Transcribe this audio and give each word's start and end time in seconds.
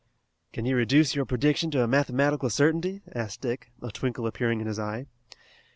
"Can 0.51 0.65
you 0.65 0.75
reduce 0.75 1.13
your 1.13 1.25
prediction 1.25 1.69
to 1.69 1.83
a 1.83 1.87
mathematical 1.87 2.49
certainty?" 2.49 3.03
asked 3.13 3.41
Dick, 3.41 3.69
a 3.83 3.91
twinkle 3.91 4.25
appearing 4.25 4.59
in 4.59 4.65
his 4.65 4.79
eye. 4.79 5.05